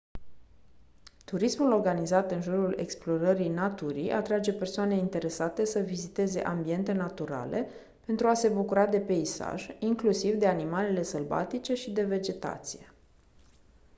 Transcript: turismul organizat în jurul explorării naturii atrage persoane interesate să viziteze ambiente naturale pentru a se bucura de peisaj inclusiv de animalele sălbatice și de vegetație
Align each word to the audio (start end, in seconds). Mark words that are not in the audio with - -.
turismul 1.25 1.71
organizat 1.71 2.31
în 2.31 2.41
jurul 2.41 2.75
explorării 2.77 3.49
naturii 3.49 4.11
atrage 4.11 4.53
persoane 4.53 4.95
interesate 4.97 5.65
să 5.65 5.79
viziteze 5.79 6.39
ambiente 6.41 6.91
naturale 6.91 7.69
pentru 8.05 8.27
a 8.27 8.33
se 8.33 8.47
bucura 8.49 8.85
de 8.87 8.99
peisaj 8.99 9.67
inclusiv 9.79 10.33
de 10.35 10.47
animalele 10.47 11.03
sălbatice 11.03 11.73
și 11.73 11.91
de 11.91 12.03
vegetație 12.05 12.91